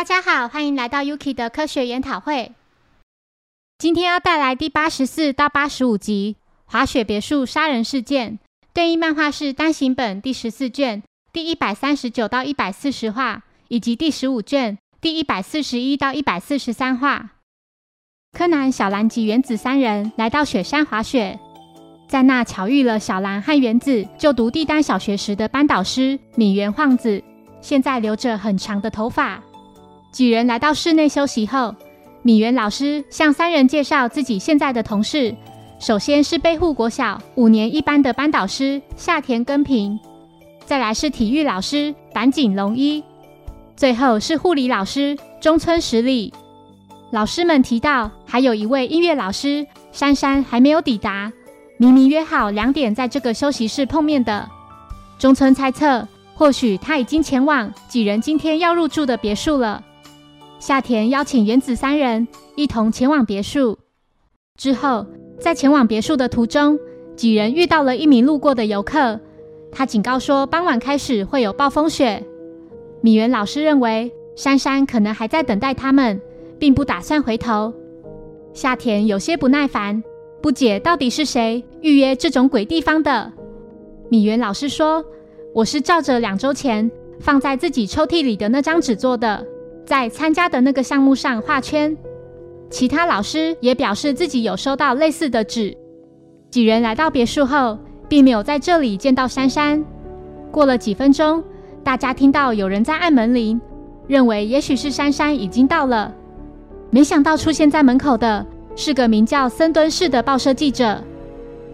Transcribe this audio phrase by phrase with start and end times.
[0.00, 2.52] 大家好，欢迎来到 Yuki 的科学研讨会。
[3.76, 6.36] 今天要带来第八十四到八十五集
[6.72, 8.32] 《滑雪别墅杀人事件》
[8.72, 11.02] 对应漫画是单行本第十四卷
[11.34, 17.32] 第一百三十九到一百四十话，以及第十五卷第一百四十一到一百四十三话。
[18.32, 21.38] 柯南、小兰及原子三人来到雪山滑雪，
[22.08, 27.22] 在那巧遇了小兰和原子就读帝丹小学时的班导师米原晃子，
[27.60, 29.42] 现在留着很长的头发。
[30.10, 31.74] 几人来到室内休息后。
[32.22, 35.34] 米原老师向三人介绍自己现在的同事，
[35.78, 39.98] 首先是背户国小五年一班的班导师夏田根平，
[40.66, 43.02] 再来是体育老师板井龙一，
[43.74, 46.30] 最后是护理老师中村实里。
[47.10, 51.32] 老师们提到，还有一位音乐老师珊珊还没有抵达，
[51.78, 54.46] 明明约好两点在这个休息室碰面的。
[55.18, 59.82] 中村猜测，或许他已经前往几人今天要入住的别墅了。
[60.60, 63.78] 夏田邀请原子三人一同前往别墅。
[64.58, 65.06] 之后，
[65.40, 66.78] 在前往别墅的途中，
[67.16, 69.18] 几人遇到了一名路过的游客。
[69.72, 72.22] 他警告说，傍晚开始会有暴风雪。
[73.00, 76.20] 米原老师认为，珊珊可能还在等待他们，
[76.58, 77.72] 并不打算回头。
[78.52, 80.04] 夏田有些不耐烦，
[80.42, 83.32] 不解到底是谁预约这种鬼地方的。
[84.10, 85.02] 米原老师说
[85.54, 89.42] ：“我是照着两周前放在自己抽屉里的那张纸做的。”
[89.90, 91.96] 在参加的那个项目上画圈，
[92.70, 95.76] 其他老师也表示自己有收到类似的纸。
[96.48, 97.76] 几人来到别墅后，
[98.08, 99.84] 并没有在这里见到珊珊。
[100.52, 101.42] 过了几分钟，
[101.82, 103.60] 大家听到有人在按门铃，
[104.06, 106.14] 认为也许是珊珊已经到了。
[106.90, 111.02] 没想到出现在门口的是个名叫森敦士的报社记者。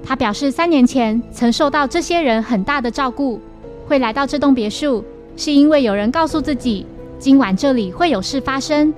[0.03, 3.39] 他表示，三年前曾受到这些人很大的照顾，
[3.87, 5.05] 会来到这栋别墅，
[5.37, 6.87] 是因为有人告诉自己。
[7.19, 8.93] 今晚这里会有事发生。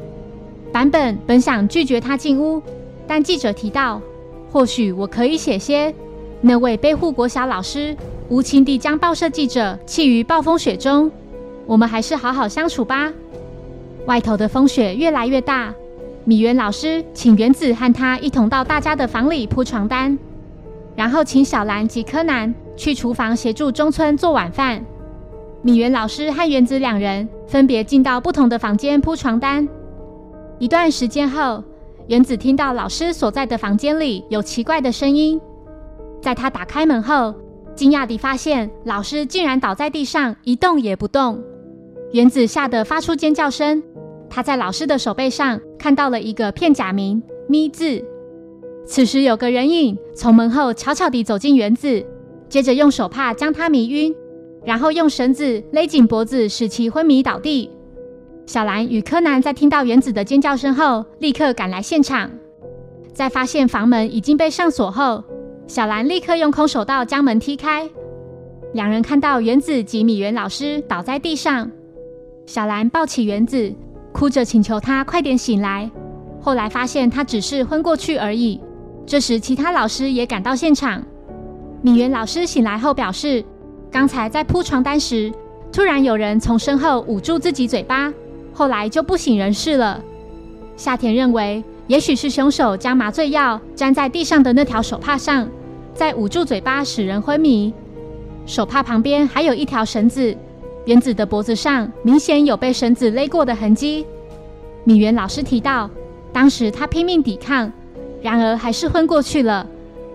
[0.72, 2.60] 版本本想拒绝他进屋，
[3.06, 4.00] 但记者提到，
[4.50, 5.94] 或许我可以写些
[6.40, 7.96] 那位背护国小老师
[8.28, 11.10] 无情地将报社记者弃于暴风雪中。
[11.66, 13.12] 我们还是好好相处吧。
[14.06, 15.72] 外头的风雪越来越大，
[16.24, 20.18] 米原老师请原子和他一同到大家的房里铺床单，
[20.96, 24.84] 然后请小兰及柯南去厨房协助中村做晚饭。
[25.62, 29.68] 米原老师和原子两人分别进到不同的房间铺床单。
[30.58, 31.62] 一段时间后，
[32.06, 35.40] 原子听到老师所在的房间里有奇怪的声音。
[36.22, 37.34] 在他打开门后，
[37.74, 41.42] 惊讶地发现老师竟然倒在地上一动也不动。
[42.12, 43.82] 原子吓得发出尖叫声。
[44.30, 48.04] 他在老师的手背上看到了一个片假名“咪”字。
[48.86, 52.04] 此时，有个人影从门后悄悄地走进原子，
[52.48, 54.14] 接着用手帕将他迷晕。
[54.68, 57.70] 然后用绳子勒紧脖子，使其昏迷倒地。
[58.44, 62.30] 小兰与柯南在听到原子的尖叫声后，立刻赶来现场。
[63.14, 65.24] 在发现房门已经被上锁后，
[65.66, 67.88] 小兰立刻用空手道将门踢开。
[68.74, 71.70] 两人看到原子及米原老师倒在地上，
[72.44, 73.74] 小兰抱起原子，
[74.12, 75.90] 哭着请求他快点醒来。
[76.42, 78.60] 后来发现他只是昏过去而已。
[79.06, 81.02] 这时，其他老师也赶到现场。
[81.80, 83.42] 米原老师醒来后表示。
[83.90, 85.32] 刚才在铺床单时，
[85.72, 88.12] 突然有人从身后捂住自己嘴巴，
[88.52, 90.02] 后来就不省人事了。
[90.76, 95.48] 夏田认为，也许是凶手将麻醉药粘在地上的那条手帕上，
[95.94, 97.72] 再捂住嘴巴使人昏迷。
[98.46, 100.36] 手帕旁边还有一条绳子，
[100.84, 104.06] 原子的脖子上明显有被绳子勒过的痕迹。
[104.84, 105.90] 米原老师提到，
[106.32, 107.70] 当时他拼命抵抗，
[108.22, 109.66] 然而还是昏过去了，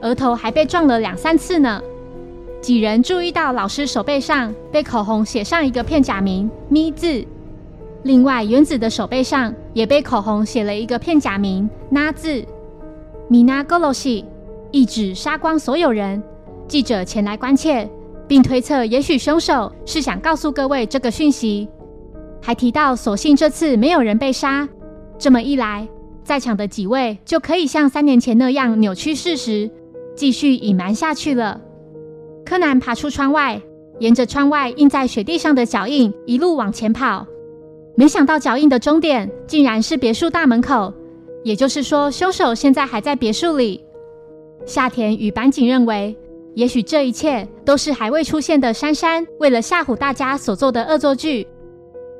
[0.01, 1.81] 额头还被撞了两三次呢。
[2.63, 7.21] 几人注意到老师手背上被口红写上一个片假名“咪”字，
[8.03, 12.41] 另外原子的手背上也被口红写了一个片假名“那”字。
[13.27, 14.23] 米娜·戈罗西
[14.71, 16.23] 一指杀光所有人。
[16.65, 17.85] 记者前来关切，
[18.29, 21.67] 并推测也许凶手是想告诉各位这个讯息，
[22.41, 24.69] 还提到所幸这次没有人被杀。
[25.19, 25.85] 这么一来，
[26.23, 29.69] 在场的几位就可以像三年前那样扭曲事实，
[30.15, 31.59] 继续隐瞒下去了。
[32.53, 33.59] 柯南爬出窗外，
[33.97, 37.25] 沿着窗外印在雪地上的脚印一路往前跑。
[37.95, 40.93] 没想到脚印的终点竟然是别墅大门口，
[41.43, 43.83] 也就是说，凶手现在还在别墅里。
[44.67, 46.15] 夏田与板井认为，
[46.53, 51.47] 也许这一切都是还未出现的珊珊为了吓唬大家所做的恶作剧。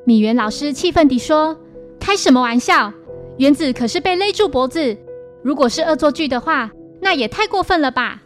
[0.04, 1.56] 米原老师气愤地说
[2.02, 2.92] ：“开什么玩笑？
[3.38, 4.98] 原子可是被勒住脖子，
[5.44, 8.23] 如果是恶作剧的话，那也太过分了吧！”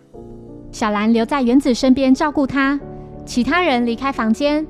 [0.71, 2.79] 小兰留在原子身边照顾他，
[3.25, 4.65] 其他人离开房间。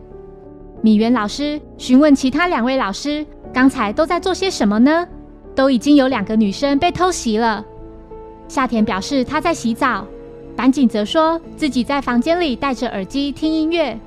[0.82, 5.08] 米原老师询问其他两位老师刚才都在做些什么呢？
[5.56, 7.66] 都已经有两个女生被偷袭了。
[8.48, 10.06] 夏田表示他在洗澡，
[10.56, 14.00] 板井则说自己在房间里戴着耳机听音乐。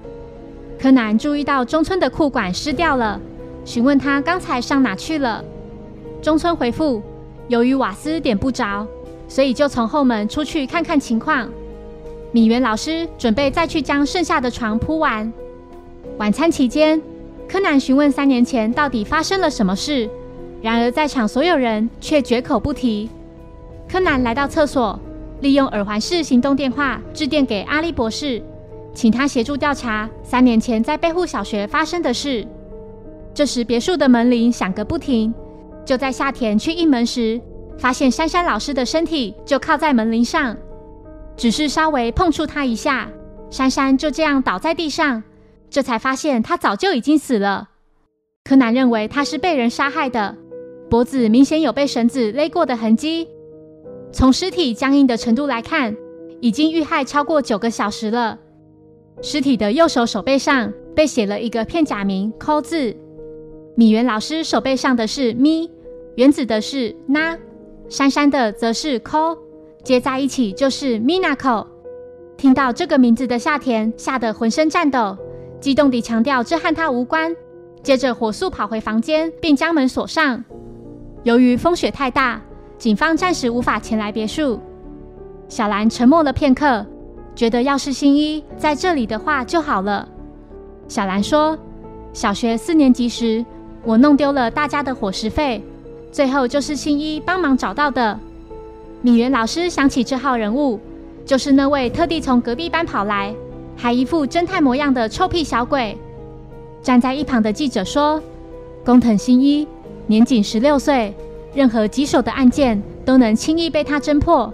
[0.79, 3.21] 柯南注意到中村的裤管湿掉了，
[3.65, 5.45] 询问他刚才上哪去了。
[6.23, 7.03] 中村回复：
[7.49, 8.87] 由于瓦斯点不着，
[9.27, 11.49] 所以就从后门出去看看情况。
[12.33, 15.33] 米原老师准备再去将剩下的床铺完。
[16.19, 17.01] 晚餐期间，
[17.49, 20.09] 柯南询问三年前到底发生了什么事，
[20.63, 23.11] 然而在场所有人却绝口不提。
[23.89, 24.97] 柯南来到厕所，
[25.41, 28.41] 利用耳环式行动电话致电给阿笠博士，
[28.95, 32.47] 请他协助调查三年前在贝户小学发生的事。
[33.35, 35.35] 这时，别墅的门铃响个不停。
[35.85, 37.41] 就在夏田去应门时，
[37.77, 40.57] 发现珊珊老师的身体就靠在门铃上，
[41.41, 43.11] 只是稍微碰触他一下，
[43.49, 45.23] 珊珊就这样倒在地上。
[45.71, 47.71] 这才发现他早就已经死了。
[48.45, 50.37] 柯南认为他是被人杀害的，
[50.91, 53.27] 脖子明显有被绳子勒过的痕迹。
[54.13, 55.97] 从尸体僵硬的程度来看，
[56.43, 58.39] 已经遇害超过九个小时了。
[59.23, 62.95] 尸体的右手手背上被写了一个片假名“抠”字。
[63.77, 65.71] 米原老师手背上的是咪，
[66.17, 67.39] 原子的是那，
[67.89, 69.39] 珊珊的则是抠，
[69.83, 71.67] 接在一起就是 Minako。
[72.37, 75.17] 听到这个名字的夏田吓得浑身颤抖。
[75.61, 77.37] 激动地强调这和他无关，
[77.83, 80.43] 接着火速跑回房间，并将门锁上。
[81.23, 82.41] 由于风雪太大，
[82.79, 84.59] 警方暂时无法前来别墅。
[85.49, 86.87] 小兰沉默了片刻，
[87.35, 90.09] 觉得要是新一在这里的话就好了。
[90.89, 91.59] 小兰说
[92.15, 93.45] ：“小学四年级时，
[93.85, 95.63] 我弄丢了大家的伙食费，
[96.11, 98.19] 最后就是新一帮忙找到的。”
[99.03, 100.79] 米原老师想起这号人物，
[101.25, 103.35] 就是那位特地从隔壁班跑来。
[103.77, 105.97] 还一副侦探模样的臭屁小鬼。
[106.83, 108.23] 站在一旁的记者说
[108.85, 109.67] ：“工藤新一
[110.07, 111.15] 年仅十六岁，
[111.55, 114.53] 任何棘手的案件都能轻易被他侦破。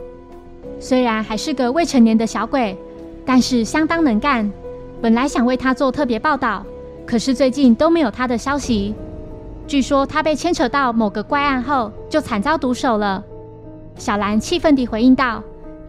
[0.78, 2.76] 虽然还是个未成年的小鬼，
[3.24, 4.48] 但是相当能干。
[5.02, 6.64] 本来想为他做特别报道，
[7.04, 8.94] 可是最近都没有他的消息。
[9.66, 13.24] 据说他被牵扯到某个怪案后，就惨遭毒手了。”
[13.96, 15.42] 小兰气愤地回应道：“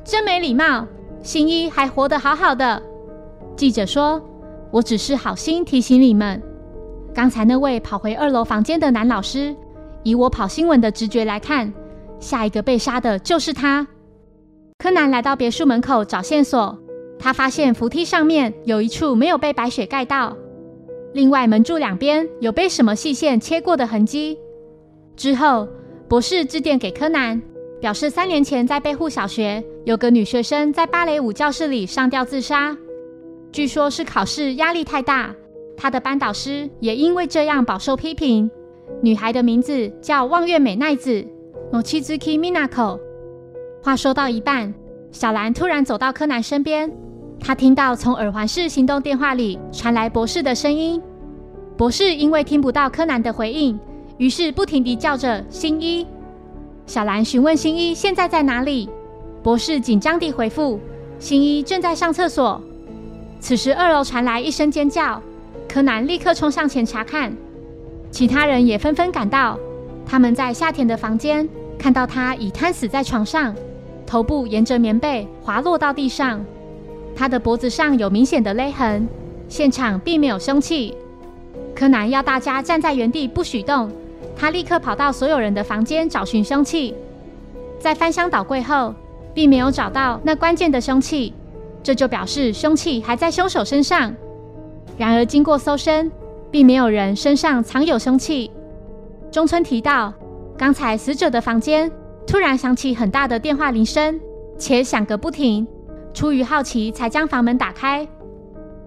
[0.03, 0.85] 真没礼貌！
[1.21, 2.81] 新一还活得好好的。”
[3.55, 4.21] 记者说
[4.71, 6.41] ：“我只是好心提醒你们，
[7.13, 9.55] 刚才那位跑回二楼房间的男老师，
[10.03, 11.73] 以我跑新闻的直觉来看，
[12.19, 13.87] 下一个被杀的就是他。”
[14.79, 16.77] 柯南来到别墅门口找线索，
[17.17, 20.37] 他发现扶梯上面有一处没有被白雪盖到，
[21.13, 24.37] 另外门柱两边有被什么细线切过的痕迹。
[25.15, 25.67] 之后，
[26.07, 27.41] 博士致电给柯南，
[27.79, 32.75] 表示三年前在贝户小学有个女学生在芭蕾舞教室里上吊自杀。
[33.51, 35.33] 据说，是考试压力太大，
[35.77, 38.49] 她的班导师也因为这样饱受批评。
[39.01, 41.11] 女孩的名字叫望月美奈子
[41.71, 42.99] n o c h i z u k i Minako）。
[43.83, 44.73] 话说到一半，
[45.11, 46.91] 小兰突然走到柯南身边，
[47.39, 50.99] 她听到从耳环式行动电话里传来博士的声音。
[51.77, 53.79] 博士因为听不到柯南的回应，
[54.17, 56.05] 于是不停地叫着“新一”。
[56.87, 58.89] 小兰询问新一现在在哪里，
[59.43, 60.79] 博士紧张地回复
[61.19, 62.61] ：“新一正在上厕所。”
[63.41, 65.21] 此时，二楼传来一声尖叫，
[65.67, 67.35] 柯南立刻冲上前查看，
[68.09, 69.59] 其他人也纷纷赶到。
[70.05, 71.47] 他们在夏田的房间
[71.77, 73.53] 看到他已瘫死在床上，
[74.05, 76.43] 头部沿着棉被滑落到地上，
[77.13, 79.05] 他的脖子上有明显的勒痕，
[79.49, 80.95] 现场并没有凶器。
[81.75, 83.91] 柯南要大家站在原地不许动，
[84.37, 86.93] 他立刻跑到所有人的房间找寻凶器，
[87.79, 88.93] 在翻箱倒柜后，
[89.33, 91.33] 并没有找到那关键的凶器。
[91.83, 94.13] 这就表示凶器还在凶手身上。
[94.97, 96.11] 然而，经过搜身，
[96.51, 98.51] 并没有人身上藏有凶器。
[99.31, 100.13] 中村提到，
[100.57, 101.91] 刚才死者的房间
[102.25, 104.19] 突然响起很大的电话铃声，
[104.57, 105.65] 且响个不停。
[106.13, 108.07] 出于好奇，才将房门打开。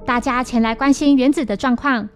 [0.04, 2.08] 大家前来关心原子的状况。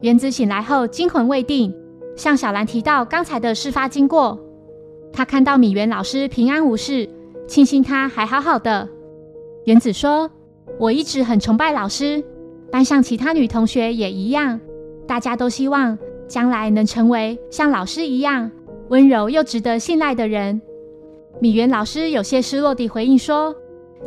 [0.00, 1.74] 原子醒来后惊魂未定，
[2.16, 4.38] 向小兰提到刚才的事发经过。
[5.12, 7.08] 他看到米原老师平安无事，
[7.48, 8.88] 庆幸他还好好的。
[9.64, 10.30] 原子说
[10.78, 12.22] ：“我一直很崇拜老师，
[12.70, 14.60] 班上其他女同学也一样，
[15.06, 15.98] 大家都希望
[16.28, 18.50] 将来能成为像老师一样
[18.88, 20.60] 温柔又值得信赖的人。”
[21.40, 23.54] 米原老师有些失落地回应说：“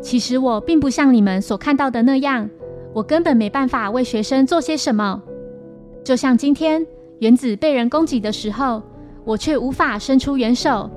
[0.02, 2.50] 其实我并不像你们所看到的那样，
[2.94, 5.22] 我根本没办法为学生做些什么。
[6.04, 6.86] 就像今天
[7.24, 8.84] 原子被人攻击的时候，
[9.24, 10.90] 我却无法伸出援手。”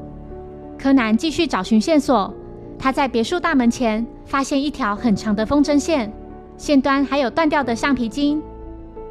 [0.76, 2.34] 柯南继续找寻线索。
[2.76, 6.12] 他在别墅大门前发现一条很长的风筝线，
[6.58, 8.42] 线端还有断掉的橡皮筋，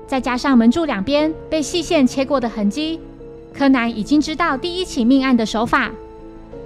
[0.05, 2.99] 再加上门柱两边被细线切过的痕迹，
[3.53, 5.89] 柯南已经知道第一起命案的手法。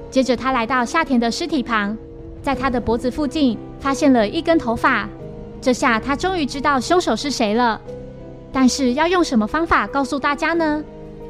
[0.10, 1.96] 接着，他来到夏田的尸体旁，
[2.42, 5.08] 在他的脖子附近发现了一根头发。
[5.62, 7.80] 这下他终于知道凶手是谁了。
[8.52, 10.84] 但是要用什么方法告诉大家呢？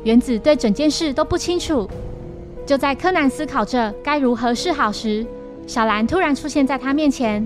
[0.04, 1.90] 原子对整件事都不清楚。
[2.66, 5.26] 就在柯南思考着该如何是好时，
[5.68, 7.46] 小兰突然出现在他面前。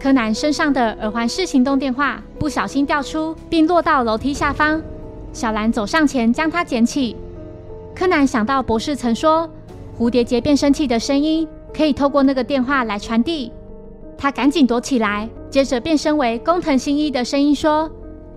[0.00, 4.80] 柯南身上的耳环式行动电话不小心掉出，并落到楼梯下方。
[5.32, 7.16] 小兰走上前将它捡起。
[7.94, 9.48] 柯南想到博士曾说，
[9.98, 13.52] 蝴蝶结变声器的声音可以透过那个电话来传递。
[14.16, 17.90] 他赶紧躲起来，接着变身为工藤新一的声音说：“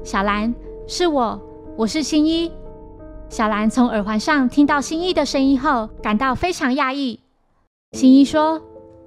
[0.03, 0.53] 小兰，
[0.87, 1.39] 是我，
[1.77, 2.51] 我是新一。”
[3.29, 7.19] 小兰从耳环上听到新一的声音后，感到非常讶异。
[7.93, 8.61] 新一说。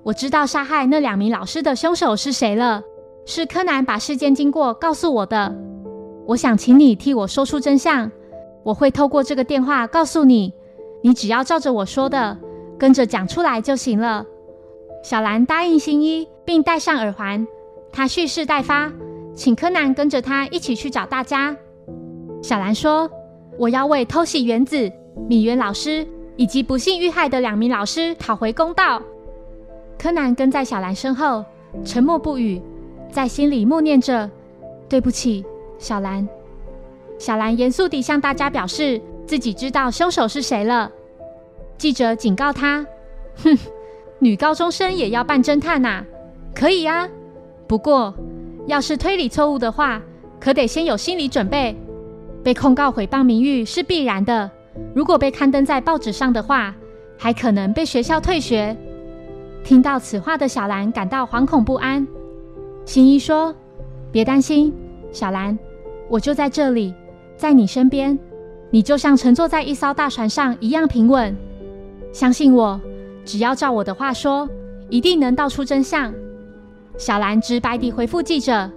[0.04, 2.82] 我知道杀害那两名老师的凶手是谁了，
[3.24, 5.56] 是柯南把事件经过告诉我的。
[6.26, 8.10] 我想请你替我说出真相，
[8.62, 10.52] 我会透过这个电话告诉你，
[11.02, 12.36] 你只要照着我说的
[12.78, 14.26] 跟着讲出来就行了。
[15.02, 17.46] 小兰答应新一，并戴上耳环。
[17.90, 18.92] 他蓄势待发，
[19.34, 21.56] 请柯南跟着他一起去找大家。
[22.42, 23.10] 小兰说
[23.58, 24.90] ：“我要为偷袭原子、
[25.28, 29.02] 米原老师以及不幸遇害的两名老师讨回公道。”
[29.98, 31.44] 柯南跟在小兰身后，
[31.84, 32.60] 沉默不语，
[33.10, 34.30] 在心里默念着
[34.88, 35.44] ：“对不起，
[35.78, 36.26] 小兰。”
[37.18, 40.90] 小兰严肃地向大家表示自己知道凶手是谁了。
[41.78, 42.86] 记者警告他
[43.42, 43.56] ：“哼，
[44.18, 46.04] 女高中生也要扮侦探呐？
[46.54, 47.08] 可以啊，
[47.66, 48.12] 不过
[48.66, 50.00] 要是推理错误的话，
[50.40, 51.76] 可得先有心理准备。
[52.42, 54.50] 被控告毁谤名誉是必然的，
[54.94, 56.75] 如果被刊登在报纸上的话，
[57.18, 58.76] 还可能被学校退学。”
[59.64, 62.06] 听到此话的小兰感到惶恐不安。
[62.85, 63.54] 新一说
[64.12, 64.73] ：“别担心，
[65.11, 65.59] 小兰，
[66.09, 66.94] 我就在这里，
[67.37, 68.18] 在你身边，
[68.71, 71.35] 你就像乘坐在一艘大船上一样平稳。
[72.12, 72.78] 相信我，
[73.25, 74.47] 只要照我的话说，
[74.90, 76.12] 一定能道出真相。”
[76.96, 78.70] 小兰直白地回复记者：“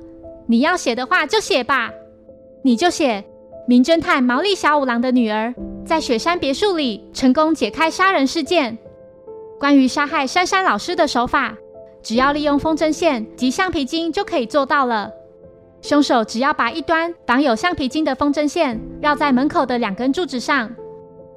[0.48, 1.92] 你要写的话就写吧，
[2.64, 3.24] 你就写
[3.68, 5.54] 名侦探毛利小五郎的女儿
[5.86, 8.78] 在雪山别墅里成功解开杀人事件。”
[9.60, 11.56] 关于杀害珊珊老师的手法，
[12.04, 15.12] 只要利用风筝线及橡皮筋就可以做到了。
[15.82, 20.72] 凶手只要把一端绑有橡皮筋的风筝线绕在门口的两根柱子上，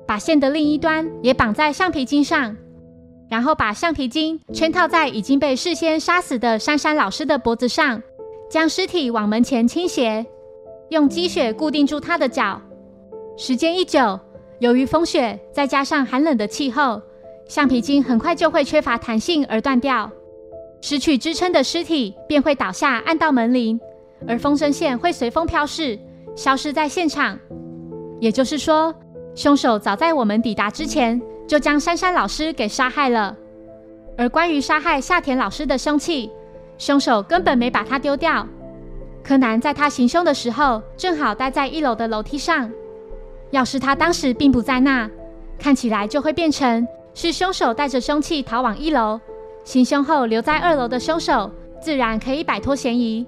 [0.06, 2.56] 把线的另一端也绑在橡皮筋上，
[3.30, 8.02] 然后把橡皮筋圈套在已经被事先杀死的珊珊老师的脖子上，
[8.50, 10.26] 将尸体往门前倾斜，
[10.88, 12.60] 用积雪固定住他的脚。
[13.36, 14.18] 时间一久，
[14.58, 17.00] 由于风雪再加上寒冷的气候。
[17.48, 20.08] 橡皮筋很快就会缺乏弹性而断掉，
[20.80, 23.80] 失去支撑的尸体便会倒下，按到门铃，
[24.28, 25.98] 而风筝线会随风飘逝，
[26.36, 27.36] 消失在现场。
[28.20, 28.94] 也就是说，
[29.34, 31.20] 凶手早在我们抵达之前
[31.50, 33.36] 就将珊珊老师给杀害了。
[34.16, 36.30] 而关于杀害夏田老师的凶器，
[36.78, 38.46] 凶手根本没把它丢掉。
[39.24, 42.70] 柯南在他行凶的时候正好待在一楼的楼梯上，
[43.50, 45.10] 要是他当时并不在那，
[45.58, 46.86] 看起来就会变成。
[47.14, 49.20] 是凶手带着凶器逃往一楼，
[49.64, 51.50] 行凶后留在二楼的凶手
[51.82, 53.26] 自然可以摆脱嫌疑。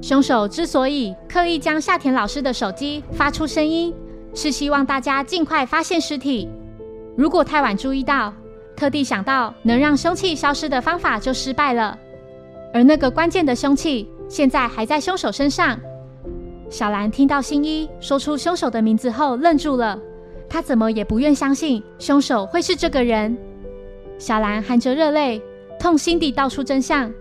[0.00, 3.92] 凶手之所以刻意将夏田老师的手机发出声音，
[4.36, 6.48] 是希望大家尽快发现尸体。
[7.16, 8.32] 如果太晚注意到，
[8.76, 11.98] 特地想到能让凶器消失的方法就失败了。
[12.72, 15.78] 而那个关键的凶器现在还在凶手身上。
[16.70, 19.98] 小兰听到新一说出凶手的名字后愣住了。
[20.48, 23.36] 他怎么也不愿相信凶手会是这个人。
[24.18, 25.42] 小兰含着热泪，
[25.78, 27.12] 痛心地道出真相：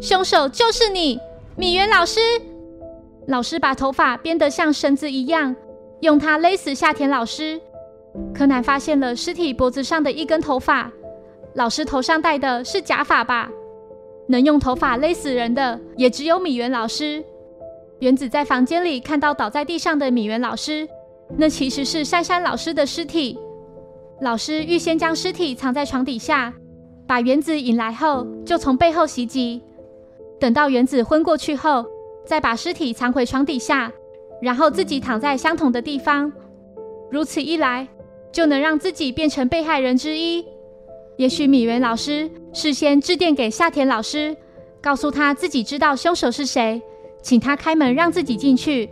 [0.00, 1.18] 凶手就是你，
[1.56, 2.20] 米原老师。
[3.26, 5.54] 老师把头发编得像绳子一样，
[6.00, 7.60] 用它勒死夏田老师。
[8.34, 10.90] 柯南发现了尸体脖子上的一根头发，
[11.54, 13.50] 老师头上戴的是假发吧？
[14.28, 17.24] 能用头发勒死人的，也只有米原老师。
[18.00, 20.88] 原子在房间里看到倒在地上的米原老师。
[21.36, 23.38] 那其实是珊珊老师的尸体。
[24.20, 26.54] 老师预先将尸体藏在床底下，
[27.06, 29.62] 把原子引来后，就从背后袭击。
[30.40, 31.84] 等到原子昏过去后，
[32.24, 33.92] 再把尸体藏回床底下，
[34.40, 36.32] 然后自己躺在相同的地方。
[37.10, 37.86] 如此一来，
[38.38, 40.44] 就能让自己变成被害人之一。
[41.16, 44.36] 也许米原老师事先致电给夏田老师，
[44.80, 46.80] 告诉他自己知道凶手是谁，
[47.20, 48.88] 请他开门让自己进去。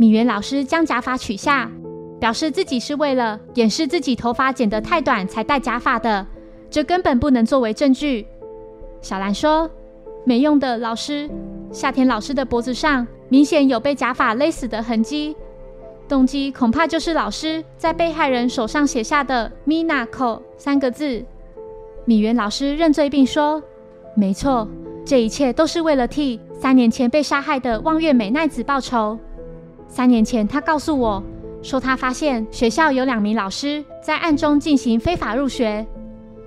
[0.00, 1.70] 米原老师将假发取下，
[2.18, 6.26] 表示自己是为了掩饰自己头发剪得太短才戴假发的，
[6.68, 8.26] 这根本不能作为证据。
[9.00, 9.70] 小兰说
[10.26, 11.30] ：“没用的，老师。
[11.70, 15.36] 夏田老师的脖子上明显有被假发勒死的痕迹，
[16.08, 21.24] 动机恐怕就是老师在被害人手上写下的 “Minako” 三个字。
[22.04, 23.62] 米原老师认罪并说
[24.14, 24.68] ：“没错，
[25.04, 29.18] 这一切都是为了替三年前被杀害的望月美奈子报仇。
[29.88, 31.22] 三年前，他告诉我
[31.62, 35.84] 说，他发现学校有两名老师在暗中进行非法入学，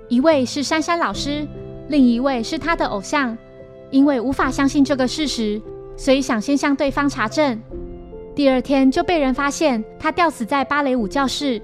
[0.08, 1.46] 一位是珊珊老师，
[1.88, 3.36] 另一位是他的偶像。
[3.90, 5.60] 因为无法相信这个事实，
[5.96, 7.60] 所以想先向对方查证。
[8.34, 11.60] 第二天就被人发现他吊死在芭蕾舞教室。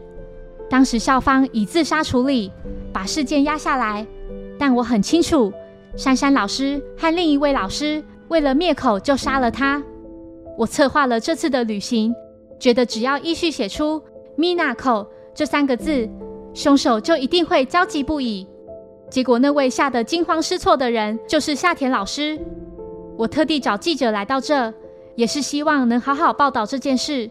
[0.68, 2.50] 当时校方以自杀处理。”
[2.92, 4.06] 把事件压下来，
[4.58, 5.52] 但我很清楚，
[5.96, 9.82] 珊珊老师和另一位老师为了灭口就杀了他。
[10.56, 12.14] 我策划了这次的旅行，
[12.58, 14.02] 觉得只要依序写出
[14.38, 16.08] “Minako” 这三个字，
[16.54, 18.46] 凶手就一定会焦急不已。
[19.10, 22.40] 结果那位吓得惊慌失措的人就是夏田老师。
[23.18, 24.72] 我特地找记者来到这，
[25.16, 27.28] 也是希望能好好报道这件事。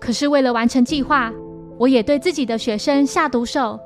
[0.00, 1.30] 可是为了完成计划，
[1.78, 3.78] 我也对自己的学生下毒手。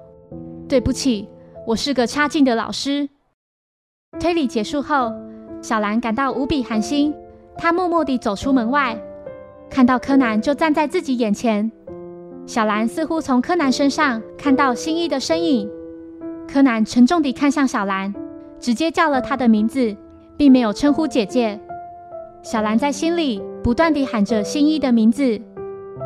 [0.69, 1.29] 对不起，
[1.67, 3.09] 我是个差劲的老师。
[4.21, 5.13] 推理结束后，
[5.61, 7.13] 小兰感到无比寒心。
[7.57, 8.97] 她默默地走出门外，
[9.69, 11.71] 看到柯南就站在自己眼前。
[12.47, 15.71] 小兰似乎从柯南身上看到新一的身影。
[16.47, 18.15] 柯南沉重地看向小兰，
[18.61, 19.97] 直接叫了她的名字，
[20.37, 21.59] 并没有称呼姐姐。
[22.45, 25.41] 小兰在心里不断地喊着新一的名字，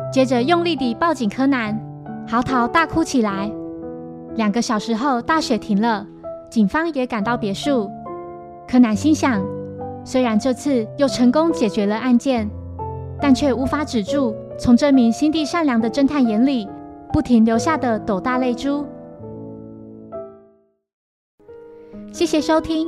[0.09, 1.77] 接着用力地抱紧柯南，
[2.25, 3.51] 嚎啕大哭起来。
[4.35, 6.07] 两个小时后，大雪停了，
[6.49, 7.91] 警方也赶到别墅。
[8.69, 9.43] 柯南心想，
[10.05, 12.49] 虽然这次又成功解决了案件，
[13.19, 16.65] 但却无法止住从这名心地善良的侦探眼里
[17.11, 18.85] 不停流下的斗大泪珠。
[22.13, 22.87] 谢谢收听，